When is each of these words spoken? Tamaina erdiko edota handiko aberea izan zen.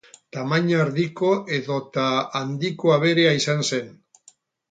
Tamaina 0.35 0.77
erdiko 0.83 1.29
edota 1.57 2.07
handiko 2.41 2.93
aberea 2.97 3.35
izan 3.43 3.63
zen. 3.69 3.93